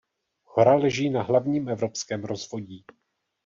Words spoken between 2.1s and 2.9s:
rozvodí.